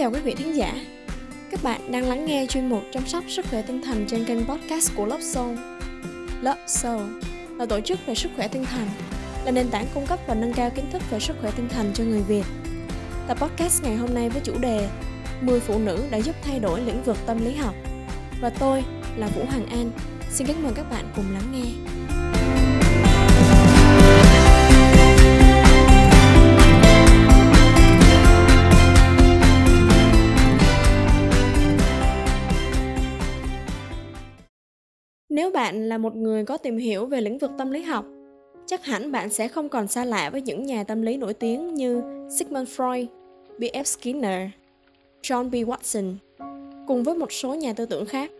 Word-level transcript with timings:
chào 0.00 0.10
quý 0.10 0.20
vị 0.20 0.34
thính 0.34 0.56
giả. 0.56 0.74
Các 1.50 1.62
bạn 1.62 1.92
đang 1.92 2.08
lắng 2.08 2.26
nghe 2.26 2.46
chuyên 2.46 2.68
mục 2.68 2.82
chăm 2.92 3.06
sóc 3.06 3.24
sức 3.28 3.46
khỏe 3.50 3.62
tinh 3.62 3.82
thần 3.82 4.06
trên 4.08 4.24
kênh 4.24 4.46
podcast 4.46 4.96
của 4.96 5.06
Love 5.06 5.22
Soul. 5.22 5.56
Love 6.42 6.60
Soul 6.66 7.02
là 7.58 7.66
tổ 7.66 7.80
chức 7.80 8.06
về 8.06 8.14
sức 8.14 8.28
khỏe 8.36 8.48
tinh 8.48 8.64
thần, 8.64 8.88
là 9.44 9.50
nền 9.50 9.68
tảng 9.70 9.86
cung 9.94 10.06
cấp 10.06 10.18
và 10.26 10.34
nâng 10.34 10.52
cao 10.52 10.70
kiến 10.70 10.84
thức 10.92 11.02
về 11.10 11.20
sức 11.20 11.36
khỏe 11.40 11.50
tinh 11.56 11.68
thần 11.68 11.90
cho 11.94 12.04
người 12.04 12.22
Việt. 12.22 12.44
Tập 13.28 13.38
podcast 13.40 13.82
ngày 13.82 13.96
hôm 13.96 14.14
nay 14.14 14.28
với 14.28 14.42
chủ 14.44 14.52
đề 14.60 14.88
10 15.40 15.60
phụ 15.60 15.78
nữ 15.78 16.04
đã 16.10 16.18
giúp 16.18 16.36
thay 16.42 16.58
đổi 16.60 16.80
lĩnh 16.80 17.02
vực 17.02 17.16
tâm 17.26 17.44
lý 17.44 17.54
học. 17.54 17.74
Và 18.40 18.50
tôi 18.50 18.84
là 19.16 19.28
Vũ 19.28 19.44
Hoàng 19.44 19.66
An. 19.66 19.90
Xin 20.30 20.46
kính 20.46 20.62
mời 20.62 20.72
các 20.76 20.90
bạn 20.90 21.12
cùng 21.16 21.32
lắng 21.32 21.52
nghe. 21.52 21.89
Nếu 35.30 35.50
bạn 35.50 35.88
là 35.88 35.98
một 35.98 36.16
người 36.16 36.44
có 36.44 36.56
tìm 36.56 36.78
hiểu 36.78 37.06
về 37.06 37.20
lĩnh 37.20 37.38
vực 37.38 37.50
tâm 37.58 37.70
lý 37.70 37.82
học, 37.82 38.04
chắc 38.66 38.84
hẳn 38.84 39.12
bạn 39.12 39.30
sẽ 39.30 39.48
không 39.48 39.68
còn 39.68 39.88
xa 39.88 40.04
lạ 40.04 40.30
với 40.30 40.42
những 40.42 40.66
nhà 40.66 40.84
tâm 40.84 41.02
lý 41.02 41.16
nổi 41.16 41.34
tiếng 41.34 41.74
như 41.74 42.02
Sigmund 42.38 42.68
Freud, 42.68 43.06
B.F. 43.58 43.84
Skinner, 43.84 44.48
John 45.22 45.50
B. 45.50 45.54
Watson, 45.54 46.14
cùng 46.86 47.02
với 47.02 47.14
một 47.14 47.32
số 47.32 47.54
nhà 47.54 47.72
tư 47.72 47.86
tưởng 47.86 48.06
khác. 48.06 48.30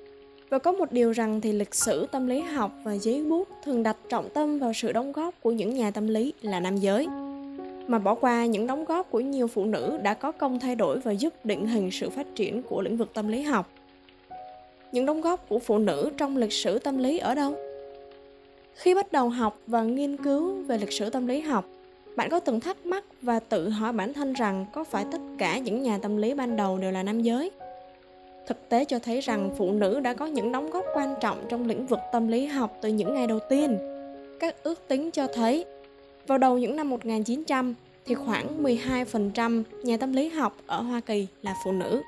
Và 0.48 0.58
có 0.58 0.72
một 0.72 0.92
điều 0.92 1.12
rằng 1.12 1.40
thì 1.40 1.52
lịch 1.52 1.74
sử 1.74 2.06
tâm 2.12 2.26
lý 2.26 2.40
học 2.40 2.72
và 2.84 2.96
giấy 2.96 3.22
bút 3.22 3.48
thường 3.64 3.82
đặt 3.82 3.96
trọng 4.08 4.28
tâm 4.34 4.58
vào 4.58 4.72
sự 4.72 4.92
đóng 4.92 5.12
góp 5.12 5.34
của 5.42 5.50
những 5.50 5.74
nhà 5.74 5.90
tâm 5.90 6.08
lý 6.08 6.32
là 6.42 6.60
nam 6.60 6.76
giới, 6.76 7.06
mà 7.86 7.98
bỏ 7.98 8.14
qua 8.14 8.46
những 8.46 8.66
đóng 8.66 8.84
góp 8.84 9.10
của 9.10 9.20
nhiều 9.20 9.46
phụ 9.46 9.64
nữ 9.64 9.98
đã 10.02 10.14
có 10.14 10.32
công 10.32 10.58
thay 10.58 10.74
đổi 10.74 10.98
và 10.98 11.12
giúp 11.12 11.34
định 11.44 11.66
hình 11.66 11.90
sự 11.90 12.10
phát 12.10 12.26
triển 12.34 12.62
của 12.62 12.82
lĩnh 12.82 12.96
vực 12.96 13.14
tâm 13.14 13.28
lý 13.28 13.42
học 13.42 13.70
những 14.92 15.06
đóng 15.06 15.20
góp 15.20 15.48
của 15.48 15.58
phụ 15.58 15.78
nữ 15.78 16.10
trong 16.16 16.36
lịch 16.36 16.52
sử 16.52 16.78
tâm 16.78 16.98
lý 16.98 17.18
ở 17.18 17.34
đâu 17.34 17.54
khi 18.74 18.94
bắt 18.94 19.12
đầu 19.12 19.28
học 19.28 19.58
và 19.66 19.82
nghiên 19.82 20.16
cứu 20.16 20.62
về 20.62 20.78
lịch 20.78 20.92
sử 20.92 21.10
tâm 21.10 21.26
lý 21.26 21.40
học 21.40 21.64
bạn 22.16 22.30
có 22.30 22.40
từng 22.40 22.60
thắc 22.60 22.86
mắc 22.86 23.04
và 23.22 23.40
tự 23.40 23.68
hỏi 23.68 23.92
bản 23.92 24.12
thân 24.12 24.32
rằng 24.32 24.66
có 24.72 24.84
phải 24.84 25.04
tất 25.12 25.20
cả 25.38 25.58
những 25.58 25.82
nhà 25.82 25.98
tâm 26.02 26.16
lý 26.16 26.34
ban 26.34 26.56
đầu 26.56 26.78
đều 26.78 26.90
là 26.92 27.02
nam 27.02 27.22
giới 27.22 27.50
thực 28.50 28.68
tế 28.68 28.84
cho 28.84 28.98
thấy 28.98 29.20
rằng 29.20 29.50
phụ 29.58 29.72
nữ 29.72 30.00
đã 30.00 30.14
có 30.14 30.26
những 30.26 30.52
đóng 30.52 30.70
góp 30.70 30.84
quan 30.94 31.14
trọng 31.20 31.46
trong 31.48 31.66
lĩnh 31.66 31.86
vực 31.86 31.98
tâm 32.12 32.28
lý 32.28 32.46
học 32.46 32.78
từ 32.82 32.88
những 32.88 33.14
ngày 33.14 33.26
đầu 33.26 33.38
tiên. 33.48 33.78
Các 34.40 34.62
ước 34.62 34.88
tính 34.88 35.10
cho 35.10 35.26
thấy, 35.26 35.64
vào 36.26 36.38
đầu 36.38 36.58
những 36.58 36.76
năm 36.76 36.90
1900 36.90 37.74
thì 38.06 38.14
khoảng 38.14 38.62
12% 38.62 39.62
nhà 39.82 39.96
tâm 39.96 40.12
lý 40.12 40.28
học 40.28 40.56
ở 40.66 40.80
Hoa 40.80 41.00
Kỳ 41.00 41.26
là 41.42 41.54
phụ 41.64 41.72
nữ. 41.72 42.02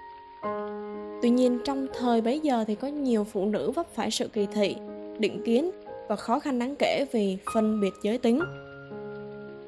Tuy 1.23 1.31
nhiên 1.31 1.59
trong 1.65 1.87
thời 1.99 2.21
bấy 2.21 2.41
giờ 2.41 2.65
thì 2.67 2.75
có 2.75 2.89
nhiều 2.89 3.25
phụ 3.25 3.45
nữ 3.45 3.71
vấp 3.71 3.95
phải 3.95 4.11
sự 4.11 4.29
kỳ 4.29 4.47
thị, 4.47 4.77
định 5.19 5.43
kiến 5.45 5.71
và 6.09 6.17
khó 6.17 6.39
khăn 6.39 6.59
đáng 6.59 6.75
kể 6.79 7.07
vì 7.13 7.37
phân 7.55 7.81
biệt 7.81 7.95
giới 8.03 8.19
tính. 8.19 8.41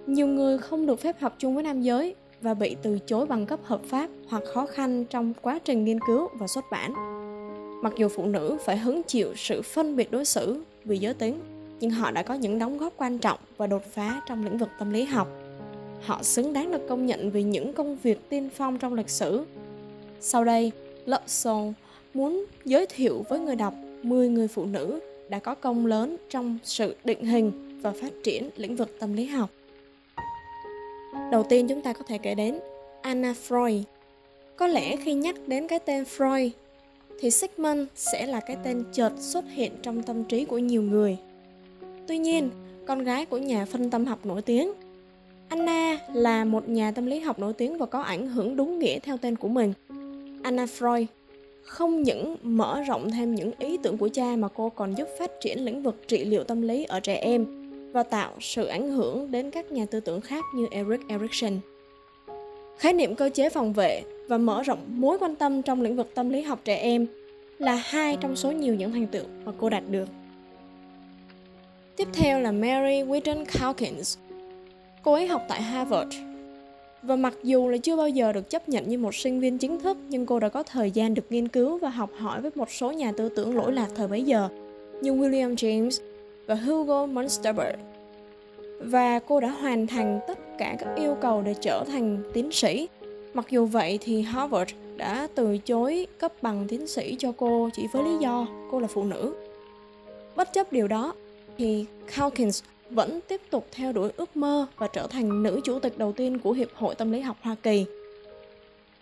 Nhiều 0.07 0.27
người 0.27 0.59
không 0.59 0.87
được 0.87 1.01
phép 1.01 1.21
học 1.21 1.35
chung 1.39 1.55
với 1.55 1.63
nam 1.63 1.83
giới 1.83 2.15
và 2.41 2.55
bị 2.55 2.77
từ 2.83 2.99
chối 3.07 3.27
bằng 3.27 3.47
cấp 3.47 3.61
hợp 3.63 3.81
pháp 3.87 4.11
hoặc 4.29 4.43
khó 4.55 4.67
khăn 4.67 5.05
trong 5.05 5.33
quá 5.43 5.59
trình 5.65 5.85
nghiên 5.85 5.99
cứu 6.07 6.29
và 6.35 6.47
xuất 6.47 6.65
bản. 6.71 6.95
Mặc 7.83 7.93
dù 7.97 8.09
phụ 8.09 8.27
nữ 8.27 8.57
phải 8.65 8.79
hứng 8.79 9.03
chịu 9.03 9.33
sự 9.37 9.63
phân 9.63 9.97
biệt 9.97 10.11
đối 10.11 10.25
xử 10.25 10.63
vì 10.85 10.99
giới 10.99 11.15
tính, 11.15 11.41
nhưng 11.81 11.91
họ 11.91 12.11
đã 12.11 12.23
có 12.23 12.35
những 12.35 12.59
đóng 12.59 12.79
góp 12.79 12.93
quan 12.97 13.19
trọng 13.19 13.39
và 13.57 13.67
đột 13.67 13.83
phá 13.93 14.21
trong 14.29 14.45
lĩnh 14.45 14.59
vực 14.59 14.69
tâm 14.79 14.93
lý 14.93 15.05
học. 15.05 15.29
Họ 16.03 16.23
xứng 16.23 16.53
đáng 16.53 16.73
được 16.73 16.89
công 16.89 17.07
nhận 17.07 17.31
vì 17.31 17.43
những 17.43 17.73
công 17.73 17.97
việc 18.03 18.29
tiên 18.29 18.49
phong 18.57 18.79
trong 18.79 18.95
lịch 18.95 19.11
sử. 19.11 19.45
Sau 20.21 20.45
đây, 20.45 20.73
Love 21.07 21.25
Soul 21.27 21.73
muốn 22.15 22.45
giới 22.65 22.87
thiệu 22.87 23.25
với 23.29 23.41
người 23.41 23.57
đọc 23.57 23.75
10 24.03 24.29
người 24.29 24.49
phụ 24.49 24.65
nữ 24.65 25.01
đã 25.29 25.39
có 25.39 25.55
công 25.55 25.87
lớn 25.87 26.17
trong 26.31 26.59
sự 26.63 26.97
định 27.05 27.25
hình 27.25 27.81
và 27.83 27.93
phát 27.93 28.13
triển 28.25 28.51
lĩnh 28.57 28.77
vực 28.77 28.97
tâm 29.01 29.13
lý 29.13 29.27
học. 29.27 29.51
Đầu 31.31 31.43
tiên 31.43 31.69
chúng 31.69 31.83
ta 31.83 31.93
có 31.93 32.03
thể 32.07 32.19
kể 32.19 32.35
đến 32.35 32.59
Anna 33.03 33.35
Freud. 33.49 33.83
Có 34.57 34.67
lẽ 34.67 34.97
khi 34.97 35.15
nhắc 35.15 35.37
đến 35.47 35.69
cái 35.69 35.79
tên 35.79 36.03
Freud 36.03 36.51
thì 37.21 37.31
Sigmund 37.31 37.81
sẽ 37.95 38.27
là 38.27 38.41
cái 38.41 38.57
tên 38.65 38.85
chợt 38.93 39.13
xuất 39.19 39.45
hiện 39.51 39.73
trong 39.83 40.03
tâm 40.03 40.25
trí 40.25 40.45
của 40.45 40.59
nhiều 40.59 40.83
người. 40.83 41.17
Tuy 42.07 42.19
nhiên, 42.19 42.51
con 42.87 43.05
gái 43.05 43.27
của 43.27 43.39
nhà 43.39 43.65
phân 43.65 43.91
tâm 43.91 44.05
học 44.05 44.27
nổi 44.27 44.43
tiếng, 44.43 44.73
Anna 45.49 45.99
là 46.13 46.45
một 46.45 46.69
nhà 46.69 46.91
tâm 46.91 47.07
lý 47.07 47.21
học 47.21 47.39
nổi 47.39 47.53
tiếng 47.53 47.79
và 47.79 47.87
có 47.87 48.01
ảnh 48.01 48.27
hưởng 48.27 48.57
đúng 48.57 48.79
nghĩa 48.79 48.99
theo 48.99 49.17
tên 49.17 49.37
của 49.37 49.49
mình. 49.49 49.73
Anna 50.45 50.65
Freud 50.65 51.07
không 51.63 52.03
những 52.03 52.37
mở 52.43 52.83
rộng 52.83 53.11
thêm 53.11 53.35
những 53.35 53.53
ý 53.59 53.79
tưởng 53.83 53.99
của 53.99 54.09
cha 54.09 54.37
mà 54.37 54.49
cô 54.49 54.69
còn 54.69 54.95
giúp 54.95 55.09
phát 55.19 55.31
triển 55.41 55.65
lĩnh 55.65 55.83
vực 55.83 56.09
trị 56.09 56.25
liệu 56.25 56.45
tâm 56.45 56.63
lý 56.63 56.85
ở 56.85 57.01
trẻ 57.01 57.15
em 57.15 57.47
và 57.93 58.03
tạo 58.03 58.33
sự 58.41 58.67
ảnh 58.67 58.91
hưởng 58.91 59.31
đến 59.31 59.51
các 59.51 59.73
nhà 59.73 59.87
tư 59.87 60.01
tưởng 60.01 60.21
khác 60.21 60.45
như 60.55 60.67
Eric 60.71 61.01
Erikson. 61.09 61.59
Khái 62.79 62.93
niệm 62.93 63.15
cơ 63.15 63.31
chế 63.35 63.49
phòng 63.49 63.73
vệ 63.73 64.03
và 64.29 64.39
mở 64.39 64.63
rộng 64.63 64.85
mối 64.89 65.19
quan 65.19 65.35
tâm 65.35 65.63
trong 65.63 65.83
lĩnh 65.83 65.97
vực 65.97 66.15
tâm 66.15 66.31
lý 66.31 66.43
học 66.43 66.61
trẻ 66.65 66.77
em 66.77 67.07
là 67.59 67.75
hai 67.75 68.17
trong 68.21 68.37
số 68.37 68.53
nhiều 68.53 68.75
những 68.75 68.93
thành 68.93 69.07
tựu 69.07 69.25
mà 69.45 69.53
cô 69.59 69.69
đạt 69.69 69.83
được. 69.91 70.09
Tiếp 71.97 72.09
theo 72.13 72.41
là 72.41 72.53
Mary 72.53 73.03
Whitton 73.03 73.45
Calkins. 73.45 74.19
Cô 75.03 75.13
ấy 75.13 75.27
học 75.27 75.43
tại 75.49 75.63
Harvard 75.63 76.17
và 77.07 77.17
mặc 77.17 77.35
dù 77.43 77.69
là 77.69 77.79
chưa 77.79 77.97
bao 77.97 78.09
giờ 78.09 78.33
được 78.33 78.51
chấp 78.51 78.69
nhận 78.69 78.89
như 78.89 78.99
một 78.99 79.15
sinh 79.15 79.41
viên 79.41 79.59
chính 79.59 79.81
thức, 79.81 79.97
nhưng 80.09 80.27
cô 80.27 80.41
đã 80.41 80.49
có 80.49 80.63
thời 80.63 80.91
gian 80.91 81.15
được 81.15 81.25
nghiên 81.31 81.49
cứu 81.49 81.79
và 81.79 81.89
học 81.89 82.11
hỏi 82.19 82.41
với 82.41 82.51
một 82.55 82.71
số 82.71 82.93
nhà 82.93 83.13
tư 83.13 83.29
tưởng 83.29 83.57
lỗi 83.57 83.73
lạc 83.73 83.89
thời 83.95 84.09
bấy 84.09 84.23
giờ, 84.23 84.49
như 85.03 85.13
William 85.13 85.55
James 85.55 86.03
và 86.47 86.55
Hugo 86.55 87.07
Munsterberg. 87.07 87.79
Và 88.81 89.19
cô 89.19 89.41
đã 89.41 89.49
hoàn 89.49 89.87
thành 89.87 90.21
tất 90.29 90.39
cả 90.59 90.77
các 90.79 90.95
yêu 90.97 91.17
cầu 91.21 91.43
để 91.43 91.55
trở 91.61 91.85
thành 91.85 92.23
tiến 92.35 92.53
sĩ. 92.53 92.89
Mặc 93.35 93.47
dù 93.51 93.67
vậy 93.67 93.99
thì 94.03 94.23
Harvard 94.23 94.75
đã 94.97 95.29
từ 95.35 95.59
chối 95.59 96.07
cấp 96.19 96.33
bằng 96.43 96.65
tiến 96.69 96.87
sĩ 96.87 97.17
cho 97.19 97.33
cô 97.37 97.71
chỉ 97.73 97.87
với 97.93 98.03
lý 98.03 98.17
do 98.21 98.47
cô 98.71 98.81
là 98.81 98.87
phụ 98.87 99.05
nữ. 99.05 99.35
Bất 100.37 100.53
chấp 100.53 100.73
điều 100.73 100.89
đó 100.89 101.15
thì 101.59 101.85
Calkins 102.17 102.63
vẫn 102.95 103.21
tiếp 103.29 103.41
tục 103.51 103.67
theo 103.73 103.93
đuổi 103.93 104.11
ước 104.17 104.37
mơ 104.37 104.67
và 104.79 104.87
trở 104.87 105.07
thành 105.07 105.43
nữ 105.43 105.61
chủ 105.65 105.79
tịch 105.79 105.99
đầu 105.99 106.13
tiên 106.13 106.39
của 106.39 106.53
Hiệp 106.53 106.69
hội 106.75 106.95
Tâm 106.95 107.13
lý 107.13 107.21
học 107.21 107.37
Hoa 107.41 107.57
Kỳ. 107.63 107.85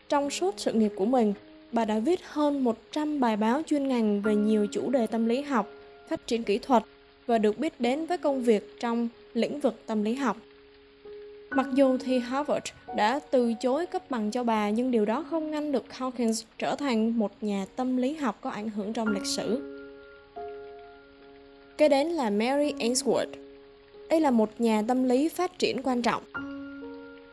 Trong 0.09 0.31
suốt 0.31 0.55
sự 0.57 0.73
nghiệp 0.73 0.93
của 0.97 1.05
mình, 1.05 1.35
bà 1.73 1.85
đã 1.85 1.99
viết 1.99 2.21
hơn 2.25 2.65
100 2.65 3.21
bài 3.21 3.37
báo 3.37 3.63
chuyên 3.67 3.89
ngành 3.89 4.23
về 4.23 4.35
nhiều 4.35 4.67
chủ 4.73 4.91
đề 4.91 5.07
tâm 5.07 5.27
lý 5.27 5.43
học, 5.43 5.69
phát 6.09 6.27
triển 6.27 6.43
kỹ 6.43 6.59
thuật 6.59 6.83
và 7.27 7.39
được 7.39 7.59
biết 7.59 7.81
đến 7.81 8.07
với 8.07 8.19
công 8.19 8.43
việc 8.43 8.81
trong 8.81 9.09
lĩnh 9.35 9.61
vực 9.61 9.75
tâm 9.87 10.03
lý 10.03 10.15
học. 10.15 10.37
Mặc 11.51 11.67
dù 11.75 11.99
thì 11.99 12.19
Harvard 12.19 12.67
đã 12.97 13.19
từ 13.31 13.55
chối 13.61 13.87
cấp 13.87 14.11
bằng 14.11 14.31
cho 14.31 14.45
bà 14.45 14.71
nhưng 14.71 14.91
điều 14.91 15.05
đó 15.05 15.25
không 15.31 15.51
ngăn 15.51 15.73
được 15.73 15.85
Hawkins 15.99 16.45
trở 16.59 16.77
thành 16.77 17.19
một 17.19 17.33
nhà 17.41 17.67
tâm 17.77 17.97
lý 17.97 18.15
học 18.15 18.39
có 18.41 18.51
ảnh 18.51 18.71
hưởng 18.71 18.93
trong 18.93 19.09
lịch 19.09 19.27
sử. 19.27 19.79
Kế 21.79 21.89
đến 21.89 22.07
là 22.07 22.31
Mary 22.31 22.73
Ainsworth, 22.73 23.52
đây 24.13 24.21
là 24.21 24.31
một 24.31 24.51
nhà 24.59 24.83
tâm 24.89 25.05
lý 25.05 25.29
phát 25.29 25.59
triển 25.59 25.83
quan 25.83 26.03
trọng. 26.03 26.23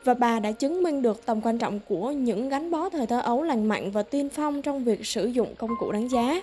Và 0.04 0.14
bà 0.14 0.40
đã 0.40 0.52
chứng 0.52 0.84
minh 0.84 1.02
được 1.02 1.26
tầm 1.26 1.42
quan 1.42 1.58
trọng 1.58 1.80
của 1.88 2.12
những 2.12 2.50
gắn 2.50 2.72
bó 2.72 2.90
thời 2.90 3.08
thơ 3.08 3.20
ấu 3.20 3.44
lành 3.44 3.68
mạnh 3.68 3.92
và 3.92 4.04
tiên 4.04 4.30
phong 4.30 4.62
trong 4.62 4.84
việc 4.84 5.06
sử 5.06 5.26
dụng 5.26 5.56
công 5.56 5.70
cụ 5.80 5.92
đánh 5.92 6.08
giá. 6.08 6.42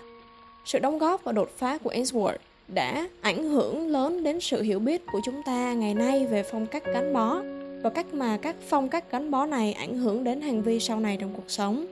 Sự 0.64 0.78
đóng 0.78 0.98
góp 0.98 1.24
và 1.24 1.32
đột 1.32 1.50
phá 1.56 1.78
của 1.78 1.90
Ainsworth 1.90 2.36
đã 2.68 3.08
ảnh 3.20 3.44
hưởng 3.44 3.88
lớn 3.88 4.22
đến 4.24 4.40
sự 4.40 4.62
hiểu 4.62 4.78
biết 4.78 5.02
của 5.12 5.20
chúng 5.24 5.42
ta 5.42 5.72
ngày 5.72 5.94
nay 5.94 6.26
về 6.26 6.42
phong 6.42 6.66
cách 6.66 6.82
gắn 6.92 7.12
bó 7.12 7.42
và 7.82 7.90
cách 7.90 8.14
mà 8.14 8.36
các 8.36 8.56
phong 8.68 8.88
cách 8.88 9.10
gắn 9.10 9.30
bó 9.30 9.46
này 9.46 9.72
ảnh 9.72 9.98
hưởng 9.98 10.24
đến 10.24 10.40
hành 10.40 10.62
vi 10.62 10.80
sau 10.80 11.00
này 11.00 11.16
trong 11.20 11.32
cuộc 11.36 11.50
sống. 11.50 11.86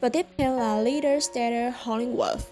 Và 0.00 0.08
tiếp 0.08 0.26
theo 0.36 0.56
là 0.56 0.76
Leader 0.76 1.24
Stater 1.24 1.74
Hollingworth. 1.84 2.46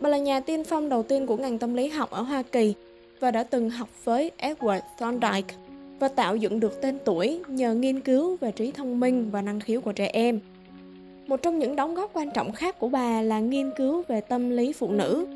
Bà 0.00 0.08
là 0.08 0.18
nhà 0.18 0.40
tiên 0.40 0.64
phong 0.64 0.88
đầu 0.88 1.02
tiên 1.02 1.26
của 1.26 1.36
ngành 1.36 1.58
tâm 1.58 1.74
lý 1.74 1.88
học 1.88 2.10
ở 2.10 2.22
Hoa 2.22 2.42
Kỳ 2.42 2.74
và 3.20 3.30
đã 3.30 3.42
từng 3.42 3.70
học 3.70 3.88
với 4.04 4.30
Edward 4.38 4.80
Thorndike 4.98 5.54
và 5.98 6.08
tạo 6.08 6.36
dựng 6.36 6.60
được 6.60 6.82
tên 6.82 6.98
tuổi 7.04 7.40
nhờ 7.48 7.74
nghiên 7.74 8.00
cứu 8.00 8.36
về 8.36 8.52
trí 8.52 8.70
thông 8.70 9.00
minh 9.00 9.30
và 9.30 9.42
năng 9.42 9.60
khiếu 9.60 9.80
của 9.80 9.92
trẻ 9.92 10.06
em. 10.06 10.40
Một 11.26 11.42
trong 11.42 11.58
những 11.58 11.76
đóng 11.76 11.94
góp 11.94 12.10
quan 12.14 12.30
trọng 12.30 12.52
khác 12.52 12.78
của 12.78 12.88
bà 12.88 13.22
là 13.22 13.40
nghiên 13.40 13.70
cứu 13.76 14.02
về 14.08 14.20
tâm 14.20 14.50
lý 14.50 14.72
phụ 14.72 14.90
nữ. 14.90 15.26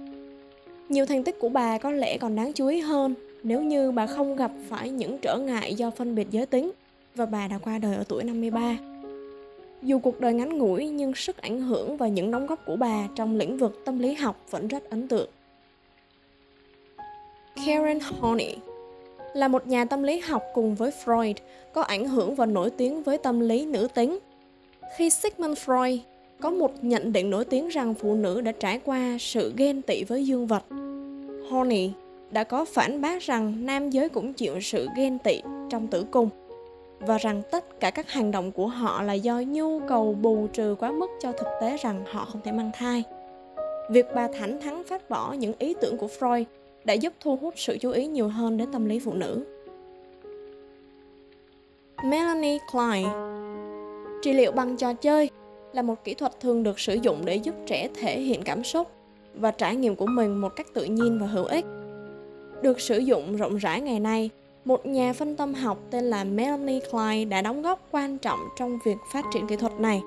Nhiều 0.88 1.06
thành 1.06 1.24
tích 1.24 1.38
của 1.38 1.48
bà 1.48 1.78
có 1.78 1.90
lẽ 1.90 2.18
còn 2.18 2.36
đáng 2.36 2.52
chú 2.52 2.66
ý 2.66 2.80
hơn 2.80 3.14
nếu 3.42 3.62
như 3.62 3.92
bà 3.92 4.06
không 4.06 4.36
gặp 4.36 4.50
phải 4.68 4.90
những 4.90 5.18
trở 5.18 5.38
ngại 5.38 5.74
do 5.74 5.90
phân 5.90 6.14
biệt 6.14 6.30
giới 6.30 6.46
tính 6.46 6.72
và 7.14 7.26
bà 7.26 7.48
đã 7.48 7.58
qua 7.58 7.78
đời 7.78 7.96
ở 7.96 8.04
tuổi 8.08 8.24
53. 8.24 8.76
Dù 9.82 9.98
cuộc 9.98 10.20
đời 10.20 10.34
ngắn 10.34 10.58
ngủi 10.58 10.88
nhưng 10.88 11.14
sức 11.14 11.36
ảnh 11.36 11.60
hưởng 11.60 11.96
và 11.96 12.08
những 12.08 12.30
đóng 12.30 12.46
góp 12.46 12.66
của 12.66 12.76
bà 12.76 13.08
trong 13.14 13.36
lĩnh 13.36 13.58
vực 13.58 13.82
tâm 13.84 13.98
lý 13.98 14.14
học 14.14 14.46
vẫn 14.50 14.68
rất 14.68 14.90
ấn 14.90 15.08
tượng. 15.08 15.28
Karen 17.66 17.98
Horney 18.00 18.56
là 19.34 19.48
một 19.48 19.66
nhà 19.66 19.84
tâm 19.84 20.02
lý 20.02 20.20
học 20.20 20.42
cùng 20.54 20.74
với 20.74 20.90
Freud, 21.04 21.34
có 21.72 21.82
ảnh 21.82 22.08
hưởng 22.08 22.34
và 22.34 22.46
nổi 22.46 22.70
tiếng 22.70 23.02
với 23.02 23.18
tâm 23.18 23.40
lý 23.40 23.66
nữ 23.66 23.88
tính. 23.94 24.18
Khi 24.96 25.10
Sigmund 25.10 25.58
Freud 25.58 25.98
có 26.40 26.50
một 26.50 26.84
nhận 26.84 27.12
định 27.12 27.30
nổi 27.30 27.44
tiếng 27.44 27.68
rằng 27.68 27.94
phụ 27.94 28.14
nữ 28.14 28.40
đã 28.40 28.52
trải 28.52 28.80
qua 28.84 29.16
sự 29.20 29.52
ghen 29.56 29.82
tị 29.82 30.04
với 30.04 30.26
dương 30.26 30.46
vật. 30.46 30.64
Horney 31.50 31.90
đã 32.30 32.44
có 32.44 32.64
phản 32.64 33.00
bác 33.00 33.22
rằng 33.22 33.66
nam 33.66 33.90
giới 33.90 34.08
cũng 34.08 34.32
chịu 34.32 34.60
sự 34.60 34.88
ghen 34.96 35.18
tị 35.18 35.42
trong 35.70 35.86
tử 35.86 36.04
cung 36.10 36.28
và 37.00 37.18
rằng 37.18 37.42
tất 37.50 37.80
cả 37.80 37.90
các 37.90 38.10
hành 38.10 38.30
động 38.30 38.52
của 38.52 38.66
họ 38.66 39.02
là 39.02 39.12
do 39.12 39.40
nhu 39.40 39.80
cầu 39.80 40.16
bù 40.22 40.46
trừ 40.52 40.76
quá 40.78 40.92
mức 40.92 41.10
cho 41.20 41.32
thực 41.32 41.48
tế 41.60 41.76
rằng 41.76 42.04
họ 42.12 42.24
không 42.24 42.40
thể 42.44 42.52
mang 42.52 42.70
thai. 42.74 43.02
Việc 43.90 44.06
bà 44.14 44.28
thẳng 44.38 44.60
thắn 44.60 44.84
phát 44.84 45.10
bỏ 45.10 45.32
những 45.32 45.52
ý 45.58 45.74
tưởng 45.80 45.96
của 45.96 46.08
Freud 46.20 46.44
đã 46.84 46.94
giúp 46.94 47.12
thu 47.20 47.36
hút 47.36 47.54
sự 47.56 47.78
chú 47.80 47.90
ý 47.90 48.06
nhiều 48.06 48.28
hơn 48.28 48.56
đến 48.56 48.72
tâm 48.72 48.84
lý 48.84 48.98
phụ 48.98 49.12
nữ. 49.12 49.44
Melanie 52.04 52.58
Klein 52.72 53.08
Trị 54.22 54.32
liệu 54.32 54.52
bằng 54.52 54.76
trò 54.76 54.92
chơi 54.92 55.30
là 55.72 55.82
một 55.82 56.04
kỹ 56.04 56.14
thuật 56.14 56.40
thường 56.40 56.62
được 56.62 56.80
sử 56.80 56.94
dụng 56.94 57.24
để 57.24 57.36
giúp 57.36 57.54
trẻ 57.66 57.88
thể 57.94 58.20
hiện 58.20 58.42
cảm 58.42 58.64
xúc 58.64 58.88
và 59.34 59.50
trải 59.50 59.76
nghiệm 59.76 59.96
của 59.96 60.06
mình 60.06 60.40
một 60.40 60.56
cách 60.56 60.66
tự 60.74 60.84
nhiên 60.84 61.18
và 61.20 61.26
hữu 61.26 61.44
ích. 61.44 61.64
Được 62.62 62.80
sử 62.80 62.98
dụng 62.98 63.36
rộng 63.36 63.56
rãi 63.56 63.80
ngày 63.80 64.00
nay, 64.00 64.30
một 64.64 64.86
nhà 64.86 65.12
phân 65.12 65.36
tâm 65.36 65.54
học 65.54 65.78
tên 65.90 66.04
là 66.04 66.24
Melanie 66.24 66.80
Klein 66.90 67.28
đã 67.28 67.42
đóng 67.42 67.62
góp 67.62 67.88
quan 67.90 68.18
trọng 68.18 68.38
trong 68.58 68.78
việc 68.84 68.96
phát 69.12 69.24
triển 69.32 69.46
kỹ 69.46 69.56
thuật 69.56 69.72
này. 69.80 70.02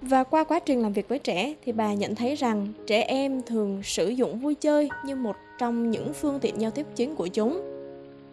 Và 0.00 0.24
qua 0.24 0.44
quá 0.44 0.58
trình 0.58 0.82
làm 0.82 0.92
việc 0.92 1.08
với 1.08 1.18
trẻ 1.18 1.54
thì 1.64 1.72
bà 1.72 1.94
nhận 1.94 2.14
thấy 2.14 2.34
rằng 2.34 2.72
trẻ 2.86 3.02
em 3.02 3.42
thường 3.42 3.80
sử 3.84 4.08
dụng 4.08 4.38
vui 4.38 4.54
chơi 4.54 4.88
như 5.04 5.16
một 5.16 5.36
trong 5.58 5.90
những 5.90 6.12
phương 6.12 6.40
tiện 6.40 6.60
giao 6.60 6.70
tiếp 6.70 6.86
chính 6.94 7.14
của 7.14 7.26
chúng. 7.26 7.60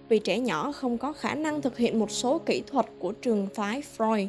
Vì 0.10 0.20
trẻ 0.20 0.40
nhỏ 0.40 0.72
không 0.72 0.98
có 0.98 1.12
khả 1.12 1.36
năng 1.36 1.62
thực 1.62 1.78
hiện 1.78 2.00
một 2.00 2.12
số 2.12 2.40
kỹ 2.46 2.64
thuật 2.68 2.86
của 3.00 3.12
trường 3.12 3.48
phái 3.54 3.82
Freud, 3.98 4.28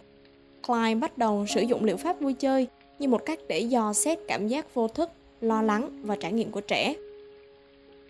Klein 0.67 1.01
bắt 1.01 1.19
đầu 1.19 1.47
sử 1.49 1.61
dụng 1.61 1.85
liệu 1.85 1.97
pháp 1.97 2.21
vui 2.21 2.35
chơi 2.35 2.67
như 2.99 3.09
một 3.09 3.25
cách 3.25 3.39
để 3.49 3.59
dò 3.59 3.93
xét 3.93 4.19
cảm 4.29 4.49
giác 4.49 4.75
vô 4.75 4.89
thức, 4.89 5.11
lo 5.41 5.63
lắng 5.63 6.01
và 6.03 6.17
trải 6.17 6.33
nghiệm 6.33 6.51
của 6.51 6.61
trẻ. 6.61 6.95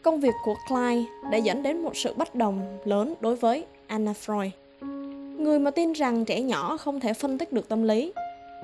Công 0.03 0.21
việc 0.21 0.35
của 0.45 0.55
Klein 0.69 1.05
đã 1.31 1.39
dẫn 1.39 1.63
đến 1.63 1.83
một 1.83 1.97
sự 1.97 2.15
bất 2.17 2.35
đồng 2.35 2.79
lớn 2.85 3.15
đối 3.21 3.37
với 3.37 3.65
Anna 3.87 4.13
Freud. 4.13 4.51
Người 5.39 5.59
mà 5.59 5.71
tin 5.71 5.93
rằng 5.93 6.25
trẻ 6.25 6.41
nhỏ 6.41 6.77
không 6.77 7.01
thể 7.01 7.13
phân 7.13 7.39
tích 7.39 7.53
được 7.53 7.69
tâm 7.69 7.83
lý 7.83 8.13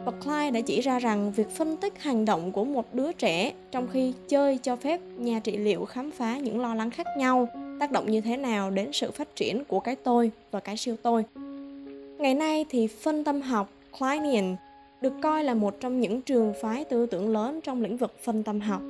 và 0.04 0.12
Klein 0.24 0.52
đã 0.52 0.60
chỉ 0.60 0.80
ra 0.80 0.98
rằng 0.98 1.32
việc 1.32 1.50
phân 1.50 1.76
tích 1.76 2.02
hành 2.02 2.24
động 2.24 2.52
của 2.52 2.64
một 2.64 2.94
đứa 2.94 3.12
trẻ 3.12 3.52
trong 3.70 3.88
khi 3.92 4.12
chơi 4.28 4.58
cho 4.58 4.76
phép 4.76 5.00
nhà 5.16 5.40
trị 5.40 5.56
liệu 5.56 5.84
khám 5.84 6.10
phá 6.10 6.36
những 6.36 6.60
lo 6.60 6.74
lắng 6.74 6.90
khác 6.90 7.06
nhau 7.16 7.48
tác 7.80 7.90
động 7.90 8.10
như 8.10 8.20
thế 8.20 8.36
nào 8.36 8.70
đến 8.70 8.92
sự 8.92 9.10
phát 9.10 9.36
triển 9.36 9.64
của 9.64 9.80
cái 9.80 9.96
tôi 9.96 10.30
và 10.50 10.60
cái 10.60 10.76
siêu 10.76 10.96
tôi. 11.02 11.24
Ngày 12.18 12.34
nay 12.34 12.64
thì 12.68 12.86
phân 12.86 13.24
tâm 13.24 13.40
học 13.40 13.70
Kleinian 13.98 14.56
được 15.00 15.12
coi 15.22 15.44
là 15.44 15.54
một 15.54 15.80
trong 15.80 16.00
những 16.00 16.22
trường 16.22 16.52
phái 16.62 16.84
tư 16.84 17.06
tưởng 17.06 17.28
lớn 17.28 17.60
trong 17.60 17.82
lĩnh 17.82 17.96
vực 17.96 18.14
phân 18.22 18.42
tâm 18.42 18.60
học. 18.60 18.82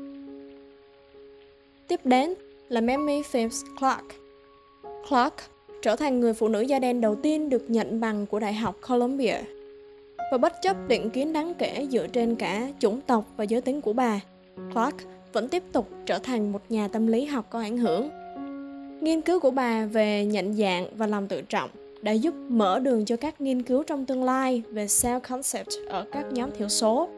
Tiếp 1.89 2.01
đến 2.05 2.35
là 2.69 2.81
Mamie 2.81 3.23
Phipps 3.23 3.63
Clark. 3.79 4.05
Clark 5.09 5.35
trở 5.83 5.97
thành 5.97 6.21
người 6.21 6.35
phụ 6.35 6.49
nữ 6.49 6.61
da 6.61 6.79
đen 6.79 7.01
đầu 7.01 7.15
tiên 7.15 7.49
được 7.49 7.71
nhận 7.71 8.01
bằng 8.01 8.27
của 8.27 8.39
Đại 8.41 8.55
học 8.55 8.77
Columbia. 8.89 9.37
Và 10.31 10.39
bất 10.39 10.63
chấp 10.63 10.77
định 10.89 11.11
kiến 11.11 11.33
đáng 11.33 11.55
kể 11.59 11.87
dựa 11.91 12.07
trên 12.07 12.37
cả 12.37 12.69
chủng 12.79 13.01
tộc 13.01 13.25
và 13.37 13.45
giới 13.45 13.61
tính 13.61 13.81
của 13.81 13.93
bà, 13.93 14.21
Clark 14.73 14.97
vẫn 15.33 15.49
tiếp 15.49 15.63
tục 15.73 15.89
trở 16.07 16.19
thành 16.19 16.53
một 16.53 16.63
nhà 16.69 16.89
tâm 16.89 17.07
lý 17.07 17.25
học 17.25 17.47
có 17.51 17.61
ảnh 17.61 17.79
hưởng. 17.79 18.09
Nghiên 19.01 19.21
cứu 19.21 19.41
của 19.41 19.51
bà 19.51 19.87
về 19.87 20.25
nhận 20.25 20.55
dạng 20.55 20.87
và 20.97 21.07
lòng 21.07 21.29
tự 21.29 21.43
trọng 21.43 21.71
đã 22.03 22.13
giúp 22.13 22.35
mở 22.49 22.79
đường 22.79 23.05
cho 23.05 23.17
các 23.17 23.41
nghiên 23.41 23.63
cứu 23.63 23.83
trong 23.83 24.05
tương 24.05 24.25
lai 24.25 24.63
về 24.69 24.87
self-concept 24.87 25.89
ở 25.89 26.07
các 26.13 26.27
nhóm 26.33 26.51
thiểu 26.51 26.69
số. 26.69 27.09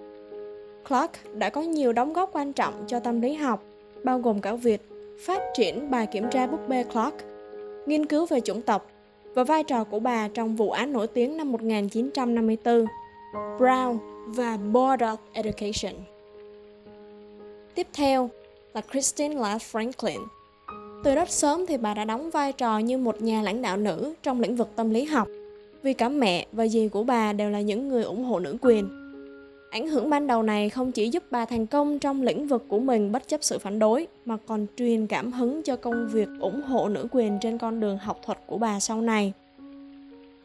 Clark 0.88 1.10
đã 1.34 1.50
có 1.50 1.60
nhiều 1.60 1.92
đóng 1.92 2.12
góp 2.12 2.30
quan 2.32 2.52
trọng 2.52 2.74
cho 2.86 3.00
tâm 3.00 3.20
lý 3.20 3.34
học, 3.34 3.64
bao 4.04 4.18
gồm 4.18 4.40
cả 4.40 4.54
việc 4.54 4.88
phát 5.26 5.42
triển 5.54 5.90
bài 5.90 6.06
kiểm 6.06 6.24
tra 6.30 6.46
búp 6.46 6.68
bê 6.68 6.84
Clark, 6.92 7.14
nghiên 7.86 8.06
cứu 8.06 8.26
về 8.26 8.40
chủng 8.40 8.62
tộc 8.62 8.90
và 9.34 9.44
vai 9.44 9.64
trò 9.64 9.84
của 9.84 9.98
bà 9.98 10.28
trong 10.28 10.56
vụ 10.56 10.70
án 10.70 10.92
nổi 10.92 11.06
tiếng 11.06 11.36
năm 11.36 11.52
1954, 11.52 12.86
Brown 13.32 13.98
và 14.26 14.56
Board 14.56 15.02
of 15.02 15.16
Education. 15.32 15.92
Tiếp 17.74 17.86
theo 17.92 18.30
là 18.74 18.80
Christine 18.90 19.34
La 19.34 19.56
Franklin, 19.56 20.26
từ 21.04 21.14
rất 21.14 21.30
sớm 21.30 21.66
thì 21.66 21.76
bà 21.76 21.94
đã 21.94 22.04
đóng 22.04 22.30
vai 22.30 22.52
trò 22.52 22.78
như 22.78 22.98
một 22.98 23.22
nhà 23.22 23.42
lãnh 23.42 23.62
đạo 23.62 23.76
nữ 23.76 24.14
trong 24.22 24.40
lĩnh 24.40 24.56
vực 24.56 24.68
tâm 24.76 24.90
lý 24.90 25.04
học, 25.04 25.28
vì 25.82 25.94
cả 25.94 26.08
mẹ 26.08 26.46
và 26.52 26.66
dì 26.66 26.88
của 26.88 27.04
bà 27.04 27.32
đều 27.32 27.50
là 27.50 27.60
những 27.60 27.88
người 27.88 28.02
ủng 28.02 28.24
hộ 28.24 28.38
nữ 28.38 28.56
quyền. 28.60 28.88
Ảnh 29.70 29.88
hưởng 29.88 30.10
ban 30.10 30.26
đầu 30.26 30.42
này 30.42 30.70
không 30.70 30.92
chỉ 30.92 31.10
giúp 31.10 31.22
bà 31.30 31.44
thành 31.44 31.66
công 31.66 31.98
trong 31.98 32.22
lĩnh 32.22 32.46
vực 32.46 32.64
của 32.68 32.78
mình 32.78 33.12
bất 33.12 33.28
chấp 33.28 33.44
sự 33.44 33.58
phản 33.58 33.78
đối, 33.78 34.06
mà 34.24 34.36
còn 34.46 34.66
truyền 34.76 35.06
cảm 35.06 35.32
hứng 35.32 35.62
cho 35.62 35.76
công 35.76 36.08
việc 36.08 36.28
ủng 36.40 36.62
hộ 36.62 36.88
nữ 36.88 37.06
quyền 37.10 37.38
trên 37.40 37.58
con 37.58 37.80
đường 37.80 37.98
học 37.98 38.20
thuật 38.22 38.38
của 38.46 38.58
bà 38.58 38.80
sau 38.80 39.00
này. 39.00 39.32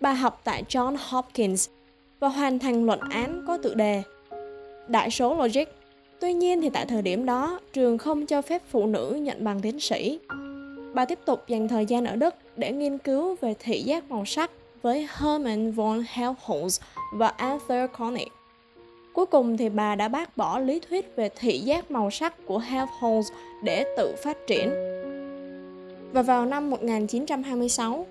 Bà 0.01 0.13
học 0.13 0.41
tại 0.43 0.63
John 0.69 0.95
Hopkins 1.09 1.69
và 2.19 2.27
hoàn 2.27 2.59
thành 2.59 2.85
luận 2.85 2.99
án 2.99 3.43
có 3.47 3.57
tựa 3.57 3.73
đề 3.73 4.03
Đại 4.87 5.11
số 5.11 5.35
Logic. 5.35 5.67
Tuy 6.19 6.33
nhiên 6.33 6.61
thì 6.61 6.69
tại 6.69 6.85
thời 6.85 7.01
điểm 7.01 7.25
đó, 7.25 7.59
trường 7.73 7.97
không 7.97 8.25
cho 8.25 8.41
phép 8.41 8.61
phụ 8.69 8.85
nữ 8.85 9.19
nhận 9.21 9.43
bằng 9.43 9.59
tiến 9.61 9.79
sĩ. 9.79 10.19
Bà 10.93 11.05
tiếp 11.05 11.19
tục 11.25 11.43
dành 11.47 11.67
thời 11.67 11.85
gian 11.85 12.05
ở 12.05 12.15
Đức 12.15 12.35
để 12.55 12.71
nghiên 12.71 12.97
cứu 12.97 13.35
về 13.41 13.53
thị 13.59 13.81
giác 13.81 14.11
màu 14.11 14.25
sắc 14.25 14.51
với 14.81 15.07
Hermann 15.17 15.71
von 15.71 16.03
Helmholtz 16.13 16.81
và 17.13 17.27
Arthur 17.27 17.91
Koenig. 17.97 18.27
Cuối 19.13 19.25
cùng 19.25 19.57
thì 19.57 19.69
bà 19.69 19.95
đã 19.95 20.07
bác 20.07 20.37
bỏ 20.37 20.59
lý 20.59 20.79
thuyết 20.79 21.15
về 21.15 21.29
thị 21.39 21.59
giác 21.59 21.91
màu 21.91 22.11
sắc 22.11 22.45
của 22.45 22.59
Helmholtz 22.59 23.23
để 23.63 23.85
tự 23.97 24.15
phát 24.23 24.37
triển. 24.47 24.69
Và 26.13 26.21
vào 26.21 26.45
năm 26.45 26.69
1926, 26.69 28.05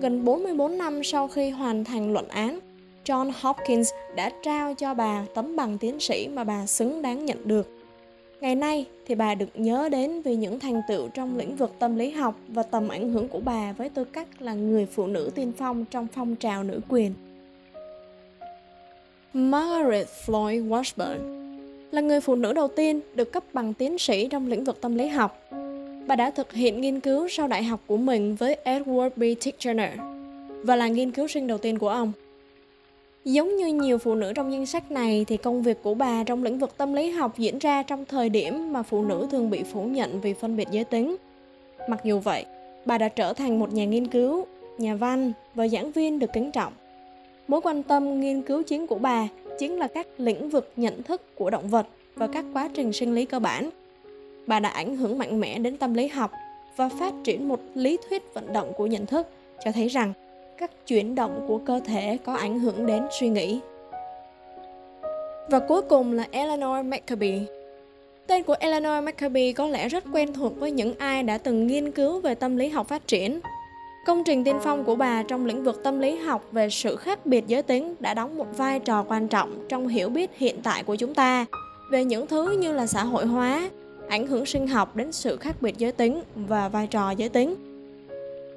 gần 0.00 0.24
44 0.24 0.78
năm 0.78 1.04
sau 1.04 1.28
khi 1.28 1.50
hoàn 1.50 1.84
thành 1.84 2.12
luận 2.12 2.28
án, 2.28 2.58
John 3.04 3.30
Hopkins 3.40 3.90
đã 4.16 4.30
trao 4.42 4.74
cho 4.74 4.94
bà 4.94 5.24
tấm 5.34 5.56
bằng 5.56 5.78
tiến 5.78 6.00
sĩ 6.00 6.28
mà 6.28 6.44
bà 6.44 6.66
xứng 6.66 7.02
đáng 7.02 7.24
nhận 7.24 7.48
được. 7.48 7.68
Ngày 8.40 8.54
nay 8.54 8.86
thì 9.06 9.14
bà 9.14 9.34
được 9.34 9.48
nhớ 9.54 9.88
đến 9.92 10.22
vì 10.22 10.36
những 10.36 10.60
thành 10.60 10.82
tựu 10.88 11.08
trong 11.08 11.38
lĩnh 11.38 11.56
vực 11.56 11.72
tâm 11.78 11.96
lý 11.96 12.10
học 12.10 12.34
và 12.48 12.62
tầm 12.62 12.88
ảnh 12.88 13.12
hưởng 13.12 13.28
của 13.28 13.40
bà 13.40 13.72
với 13.72 13.88
tư 13.88 14.04
cách 14.04 14.28
là 14.38 14.54
người 14.54 14.86
phụ 14.86 15.06
nữ 15.06 15.30
tiên 15.34 15.52
phong 15.58 15.84
trong 15.84 16.06
phong 16.14 16.36
trào 16.36 16.64
nữ 16.64 16.80
quyền. 16.88 17.14
Margaret 19.32 20.06
Floyd 20.26 20.68
Washburn 20.68 21.42
là 21.90 22.00
người 22.00 22.20
phụ 22.20 22.34
nữ 22.34 22.52
đầu 22.52 22.68
tiên 22.68 23.00
được 23.14 23.32
cấp 23.32 23.44
bằng 23.52 23.74
tiến 23.74 23.98
sĩ 23.98 24.28
trong 24.28 24.46
lĩnh 24.46 24.64
vực 24.64 24.80
tâm 24.80 24.94
lý 24.94 25.08
học. 25.08 25.48
Bà 26.06 26.16
đã 26.16 26.30
thực 26.30 26.52
hiện 26.52 26.80
nghiên 26.80 27.00
cứu 27.00 27.28
sau 27.28 27.48
đại 27.48 27.64
học 27.64 27.80
của 27.86 27.96
mình 27.96 28.34
với 28.34 28.56
Edward 28.64 29.10
B. 29.16 29.22
Titchener 29.44 29.90
và 30.62 30.76
là 30.76 30.88
nghiên 30.88 31.10
cứu 31.10 31.28
sinh 31.28 31.46
đầu 31.46 31.58
tiên 31.58 31.78
của 31.78 31.88
ông. 31.88 32.12
Giống 33.24 33.56
như 33.56 33.66
nhiều 33.66 33.98
phụ 33.98 34.14
nữ 34.14 34.32
trong 34.32 34.52
danh 34.52 34.66
sách 34.66 34.90
này 34.90 35.24
thì 35.28 35.36
công 35.36 35.62
việc 35.62 35.82
của 35.82 35.94
bà 35.94 36.24
trong 36.24 36.42
lĩnh 36.42 36.58
vực 36.58 36.76
tâm 36.76 36.92
lý 36.92 37.10
học 37.10 37.38
diễn 37.38 37.58
ra 37.58 37.82
trong 37.82 38.04
thời 38.04 38.28
điểm 38.28 38.72
mà 38.72 38.82
phụ 38.82 39.02
nữ 39.04 39.26
thường 39.30 39.50
bị 39.50 39.62
phủ 39.62 39.84
nhận 39.84 40.20
vì 40.20 40.34
phân 40.34 40.56
biệt 40.56 40.68
giới 40.70 40.84
tính. 40.84 41.16
Mặc 41.88 42.00
dù 42.04 42.18
vậy, 42.18 42.44
bà 42.84 42.98
đã 42.98 43.08
trở 43.08 43.32
thành 43.32 43.58
một 43.58 43.72
nhà 43.72 43.84
nghiên 43.84 44.06
cứu, 44.06 44.46
nhà 44.78 44.94
văn 44.94 45.32
và 45.54 45.68
giảng 45.68 45.92
viên 45.92 46.18
được 46.18 46.32
kính 46.32 46.50
trọng. 46.50 46.72
Mối 47.48 47.60
quan 47.60 47.82
tâm 47.82 48.20
nghiên 48.20 48.42
cứu 48.42 48.62
chính 48.62 48.86
của 48.86 48.98
bà 48.98 49.28
chính 49.58 49.76
là 49.76 49.86
các 49.86 50.06
lĩnh 50.18 50.50
vực 50.50 50.72
nhận 50.76 51.02
thức 51.02 51.34
của 51.34 51.50
động 51.50 51.68
vật 51.68 51.86
và 52.14 52.26
các 52.26 52.44
quá 52.52 52.70
trình 52.74 52.92
sinh 52.92 53.14
lý 53.14 53.24
cơ 53.24 53.38
bản. 53.38 53.70
Bà 54.46 54.60
đã 54.60 54.68
ảnh 54.68 54.96
hưởng 54.96 55.18
mạnh 55.18 55.40
mẽ 55.40 55.58
đến 55.58 55.76
tâm 55.76 55.94
lý 55.94 56.08
học 56.08 56.30
và 56.76 56.88
phát 56.88 57.14
triển 57.24 57.48
một 57.48 57.60
lý 57.74 57.98
thuyết 58.08 58.34
vận 58.34 58.52
động 58.52 58.72
của 58.76 58.86
nhận 58.86 59.06
thức 59.06 59.26
cho 59.64 59.72
thấy 59.72 59.88
rằng 59.88 60.12
các 60.62 60.86
chuyển 60.86 61.14
động 61.14 61.44
của 61.48 61.58
cơ 61.58 61.80
thể 61.84 62.18
có 62.24 62.34
ảnh 62.34 62.60
hưởng 62.60 62.86
đến 62.86 63.02
suy 63.20 63.28
nghĩ. 63.28 63.60
Và 65.50 65.58
cuối 65.58 65.82
cùng 65.82 66.12
là 66.12 66.26
Eleanor 66.30 66.86
Maccabee 66.86 67.40
Tên 68.26 68.42
của 68.42 68.54
Eleanor 68.60 69.04
Maccabee 69.04 69.52
có 69.52 69.66
lẽ 69.66 69.88
rất 69.88 70.04
quen 70.12 70.32
thuộc 70.32 70.60
với 70.60 70.70
những 70.70 70.94
ai 70.98 71.22
đã 71.22 71.38
từng 71.38 71.66
nghiên 71.66 71.90
cứu 71.90 72.20
về 72.20 72.34
tâm 72.34 72.56
lý 72.56 72.68
học 72.68 72.88
phát 72.88 73.06
triển. 73.06 73.40
Công 74.06 74.24
trình 74.24 74.44
tiên 74.44 74.56
phong 74.64 74.84
của 74.84 74.96
bà 74.96 75.22
trong 75.22 75.46
lĩnh 75.46 75.64
vực 75.64 75.80
tâm 75.84 76.00
lý 76.00 76.16
học 76.16 76.44
về 76.52 76.70
sự 76.70 76.96
khác 76.96 77.26
biệt 77.26 77.46
giới 77.46 77.62
tính 77.62 77.94
đã 78.00 78.14
đóng 78.14 78.38
một 78.38 78.56
vai 78.56 78.80
trò 78.80 79.04
quan 79.08 79.28
trọng 79.28 79.64
trong 79.68 79.88
hiểu 79.88 80.08
biết 80.08 80.30
hiện 80.36 80.56
tại 80.62 80.82
của 80.82 80.96
chúng 80.96 81.14
ta 81.14 81.46
về 81.90 82.04
những 82.04 82.26
thứ 82.26 82.50
như 82.50 82.72
là 82.72 82.86
xã 82.86 83.04
hội 83.04 83.26
hóa, 83.26 83.70
ảnh 84.08 84.26
hưởng 84.26 84.46
sinh 84.46 84.66
học 84.66 84.96
đến 84.96 85.12
sự 85.12 85.36
khác 85.36 85.62
biệt 85.62 85.78
giới 85.78 85.92
tính 85.92 86.20
và 86.34 86.68
vai 86.68 86.86
trò 86.86 87.10
giới 87.10 87.28
tính. 87.28 87.71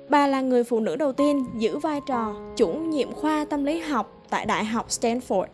Bà 0.09 0.27
là 0.27 0.41
người 0.41 0.63
phụ 0.63 0.79
nữ 0.79 0.95
đầu 0.95 1.13
tiên 1.13 1.45
giữ 1.57 1.77
vai 1.77 2.01
trò 2.05 2.35
chủ 2.55 2.67
nhiệm 2.67 3.11
khoa 3.11 3.45
tâm 3.45 3.63
lý 3.63 3.79
học 3.79 4.23
tại 4.29 4.45
Đại 4.45 4.65
học 4.65 4.89
Stanford. 4.89 5.47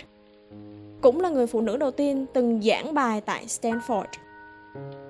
Cũng 1.01 1.21
là 1.21 1.29
người 1.29 1.47
phụ 1.47 1.61
nữ 1.61 1.77
đầu 1.77 1.91
tiên 1.91 2.25
từng 2.33 2.61
giảng 2.61 2.93
bài 2.93 3.21
tại 3.21 3.45
Stanford. 3.47 4.05